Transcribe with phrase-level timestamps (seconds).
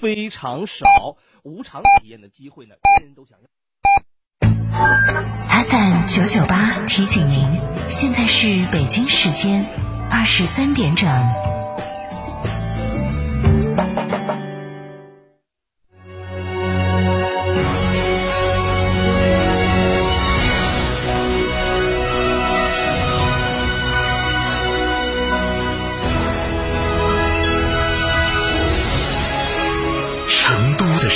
[0.00, 0.86] 非常少，
[1.42, 3.46] 无偿体验的机会呢，人人都想要。
[5.64, 9.66] FM 九九八提醒您，现在是北京时间
[10.10, 11.06] 二十三点整。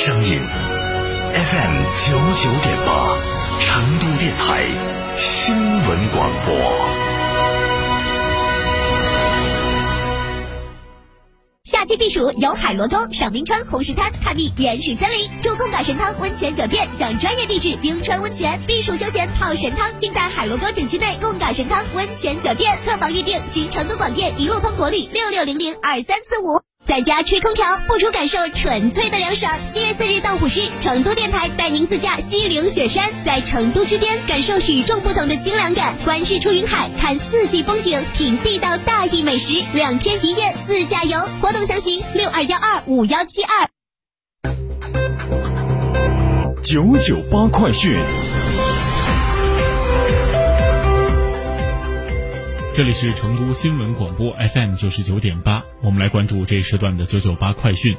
[0.06, 0.38] 声音
[1.32, 3.16] ，FM 九九点八，
[3.58, 4.66] 成都电台
[5.16, 6.54] 新闻广播。
[11.62, 22.78] 夏季避暑游海螺沟，赏冰川、红石滩，探秘原始森林，住贡嘎神汤温泉酒店，享专业地质冰川温泉，避暑休闲泡神汤，尽在海螺沟景区内贡嘎神汤温泉酒店。
[22.84, 26.60] 客房预订，寻成都广电一路通国旅六六零零二三四五。
[26.84, 29.50] 在家吹空调，不如感受纯粹的凉爽。
[29.66, 41.18] 七月四日到五日，成都电台带您自驾西岭雪山，在成都之巅感受与众不同的清凉感，观日出云海，看四季风景，品地道大邑美食，两天一夜自驾游。
[41.40, 43.68] 活动详询六二幺二五幺七二。
[46.62, 47.98] 九九八快讯。
[52.74, 57.96] 这里是成都新闻广播 FM 九十九点八，我们来关注这一时段的九九八快讯。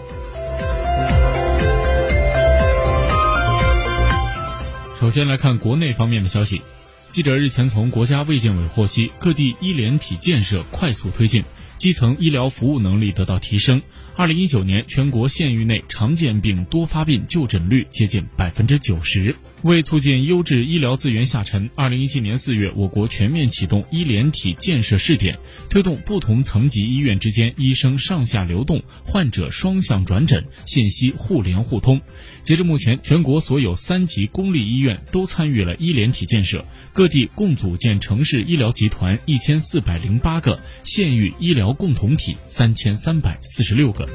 [5.00, 6.62] 首先来看国内方面的消息，
[7.10, 11.46] 记者日前从国家卫健委获悉，各地医联体建设快速推进，
[11.78, 13.82] 基层医疗服务能力得到提升。
[14.18, 19.38] 二零一九年，全国县域内常见病多发病就诊率接近百分之九十。
[19.66, 25.40] 为促进优质医疗资源下沉，二零一七年四月，我国全面启动医联体建设试点，
[25.72, 32.00] 推动不同层级医院之间医生上下流动、患者双向转诊、信息互联互通。
[32.44, 44.08] 截至目前，全国所有三级公立医院都参与了医联体建设，各地共组建城市医疗集团一千四百零八个，县域医疗共同体三千三百四十六个。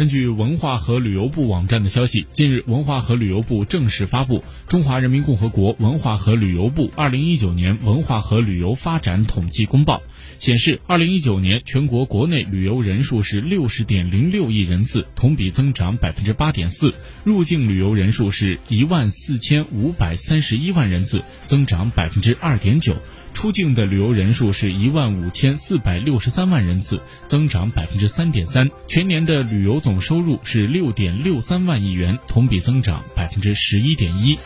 [0.00, 9.98] 根据文化和旅游部网站的消息，近日，文化和旅游部正式发布《中华人民共和国文化和旅游部二零一九年文化和旅游发展统计公报》，
[10.42, 22.94] 显示，二零一九年全国国内旅游人数是六十点零六亿人次，同比增长百分之八点四；入境旅游人数是一万四千五百三十一万人次，增长百分之二点九；
[23.32, 28.68] 出境的旅游人数是一万五千四百六十三万人次，增长百分之三点三。
[28.86, 34.38] 全年的旅游总收入是六点六三万亿元，同比增长百分之十一点一。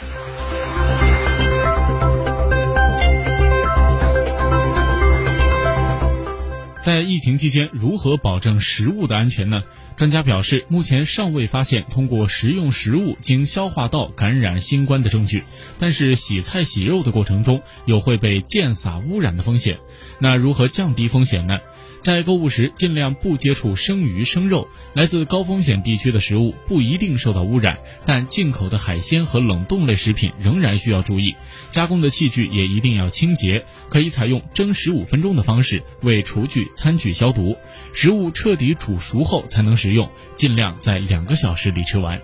[6.84, 9.62] 在疫情期间，如何保证食物的安全呢？
[9.96, 15.44] 专家表示，目前尚未发现通过食用食物经消化道感染新冠的证据，
[15.78, 19.78] 但是洗菜洗肉的过程中有会被溅洒污染的风险。
[20.18, 21.58] 那如何降低风险呢？
[22.00, 31.34] 在购物时尽量不接触生鱼生肉，来自高风险地区的食物不一定受到污染，但进口的海鲜和冷冻类食品仍然需要注意。
[31.70, 37.56] 加工的器具也一定要清洁，可以采用蒸十五分钟的方式为厨具、餐具消毒。
[37.92, 42.20] 食物彻底煮熟后才能食用，尽量在两个小时里吃完。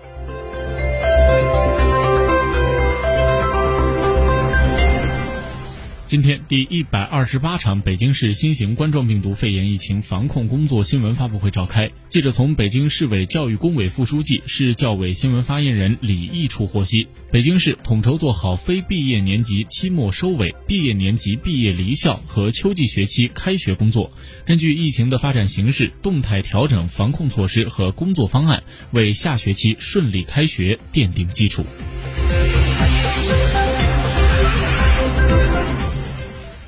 [6.11, 11.89] 今天，第一百二十八场北京市新型冠状病毒肺炎疫情防控工作新闻发布会召开。
[12.05, 24.11] 记者从北京市委教育工委副书记、市教委新闻发言人李毅处获悉，北京市统筹做好非毕业年级期末收尾、毕业年级毕业离校和秋季学期开学工作，
[24.45, 31.65] 根据疫情的发展形势，动态调整防控措施和工作方案，为下学期顺利开学奠定基础。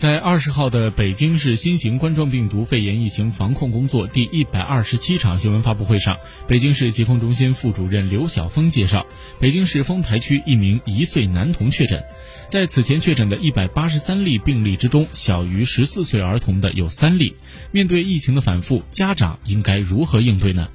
[0.04, 9.06] 在二十号的北京市新型冠状病毒肺炎疫情防控工作第一百二十七场新闻发布会上，北京市疾控中心副主任刘晓峰介绍，
[9.40, 12.04] 北京市丰台区一名一岁男童确诊，
[12.50, 17.38] 在此前确诊的一百八十三例病例之中，小于十四岁儿童的有三例。
[17.72, 20.68] 面对疫情的反复，家长应该如何应对呢？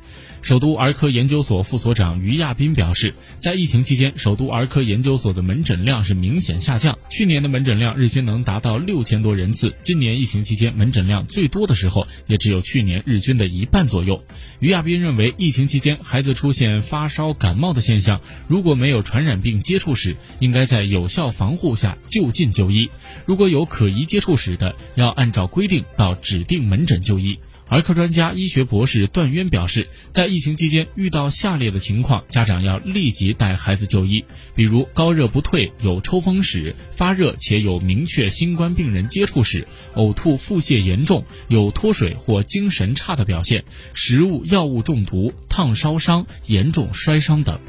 [0.49, 6.99] 首都儿科研究所副所长于亚斌表示，在疫情期间，首都儿科研究所的门诊量是明显下降。
[7.11, 14.25] 去年的门诊量日均能达到六千多人次，今年疫情期间门诊量最多的时候，也只有去年日均的一半左右。
[14.59, 22.89] 于亚斌认为，疫情期间孩子出现发烧、感冒的现象，如果没有传染病接触史，应该在有效防护下就近就医；
[23.27, 27.39] 如果有可疑接触史的，要按照规定到指定门诊就医。
[27.71, 34.25] 儿科专家、医学博士段渊表示，在疫情期间遇到下列的情况，家长要立即带孩子就医，
[34.55, 47.61] 比如高热不退、有抽风史、发热且有明确新冠病人接触史、呕吐、腹泻严重、有脱水或精神差的表现、食物、药物中毒、烫烧伤、严重摔伤等。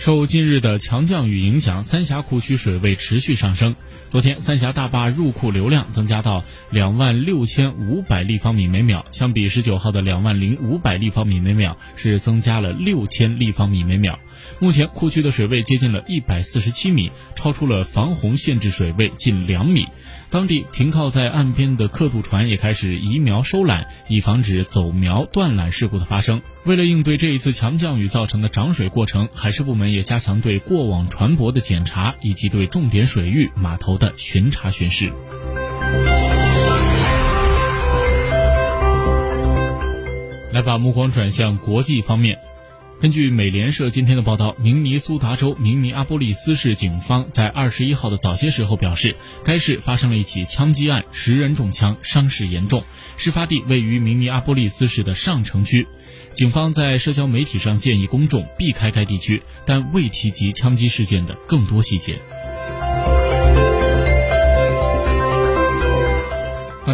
[0.00, 3.76] 受近日的强降雨影响，三峡库区水位持续上升。
[4.08, 14.18] 昨天，三峡大坝入库流量增加到两万六千五百立方米每秒，相比十九号的两万零五百立方米每秒，是增加了六千立方米每秒。
[14.58, 19.86] 目前，库区的水位接近了一百四十七米，超出了防洪限制水位近两米。
[20.30, 26.40] 当地停靠在岸边的客渡船也开始移苗收缆，以防止走苗断缆事故的发生。
[26.64, 35.12] 为了应对这一次强降雨造成的涨水过程，海事部门也加强对过往船舶的检查，以及对重点水域码头的巡查巡视。
[40.52, 42.38] 来，把目光转向国际方面。
[43.00, 52.84] 根据美联社今天的报道，明尼苏达州明尼阿波利斯市警方在二十一号的早些时候表示，该市发生了一起枪击案，十人中枪，伤势严重。
[53.16, 55.86] 事发地位于明尼阿波利斯市的上城区。
[56.34, 62.20] 警方在社交媒体上建议公众避开该地区，但未提及枪击事件的更多细节。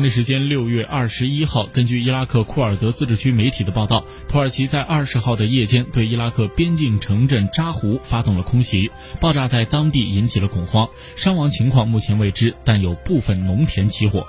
[0.06, 14.24] 地时间六月二十一号，根据伊拉克库尔德自治区媒体的报道，土耳其在二十号的夜间对伊拉克边境城镇扎胡发动了空袭，爆炸在当地引起了恐慌，伤亡情况目前未知，但有部分农田起火。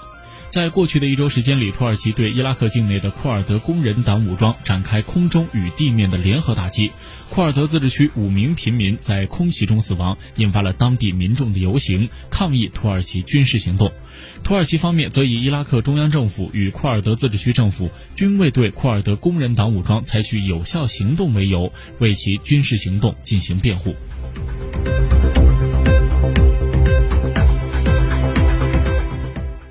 [0.47, 6.91] 在过去的一周时间里，土耳其对伊拉克境内的库尔德工人党武装展开空中与地面的联合打击。
[7.29, 13.91] 库尔德自治区五名平民在空袭中死亡，引发了当地民众的游行抗议土耳其军事行动。
[14.43, 23.95] 土耳其方面则以伊拉克中央政府与库尔德自治区政府均未对库尔德工人党武装采取有效行动为由，为其军事行动进行辩护。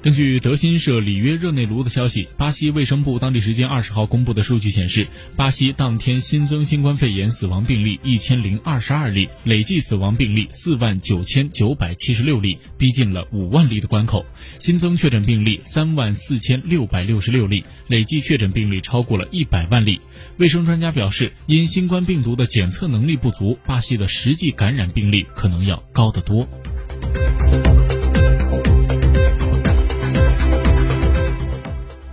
[0.06, 14.24] 根据德新社里约热内卢的消息，巴西卫生部当地时间二十号公布的数据显示，巴西当天新增新冠肺炎死亡病例一千零二十二例，累计死亡病例四万九千九百七十六例，逼近了五万例的关口；
[14.60, 20.00] 新增确诊病例三万四千六百六十六例，累计确诊病例超过了一百万例。
[20.36, 26.48] 卫生专家表示，因新冠病毒的检测能力不足，巴西的实际感染病例可能要高得多。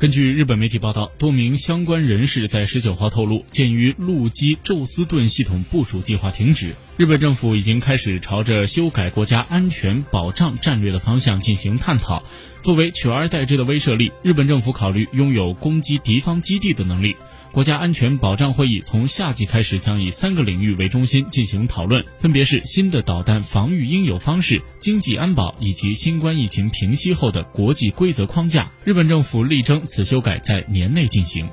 [0.03, 12.23] 根据日本媒体报道，多名相关人士在十九号透露，鉴于陆基宙斯盾系统部署计划停止，日本政府已经开始朝着修改国家安全保障战略的方向进行探讨。
[12.61, 17.15] 作为取而代之的威慑力，日本政府考虑拥有攻击敌方基地的能力。
[17.51, 28.71] 国家安全保障会议从夏季开始，将以三个领域为中心进行讨论，分别是新的导弹防御应有方式、经济安保以及新冠疫情平息后的国际规则框架。
[28.83, 31.49] 日本政府力争此修改在年内进行。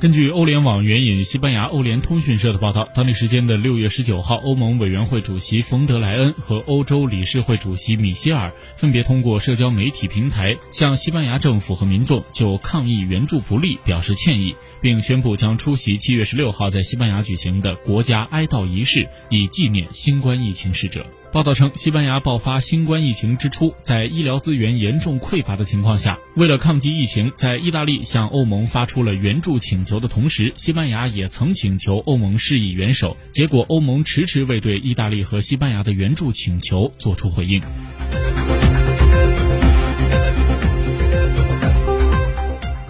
[0.00, 21.04] 根据欧联网援引西班牙欧联通讯社的报道，当地时间的六月十九号，欧盟委员会主席冯德莱恩和欧洲理事会主席米歇尔分别通过社交媒体平台向西班牙政府和民众就抗疫援助不力表示歉意，并宣布将出席七月十六号在西班牙举行的国家哀悼仪式，以纪念新冠疫情逝者。
[21.30, 37.62] 报道称，西班牙爆发新冠疫情之初，在医疗资源严重匮乏的情况下，为了抗击疫情，在意大利向欧盟发出了援助请求的同时，西班牙也曾请求欧盟施以援手，结果欧盟迟迟未对意大利和西班牙的援助请求作出回应。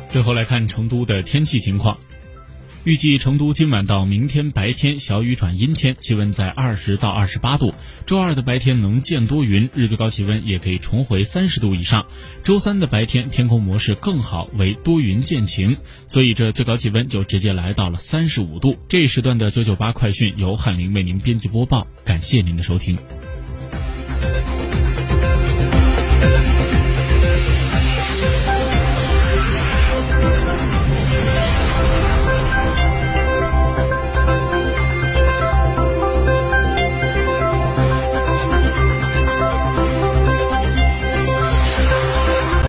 [0.09, 1.99] 最后来看成都的天气情况。
[2.85, 7.75] 预计成都今晚到明天白天小雨转阴天，气温在二十到二十八度。
[8.07, 12.07] 周二的白天能见多云，日最高气温也可以重回三十度以上。
[12.45, 18.79] 周三的白天天空模式更好，为多云见晴，所以这最高气温就直接来到了三十五度。
[18.89, 22.97] 这一时段的九九八快讯由翰林为您编辑播报，感谢您的收听。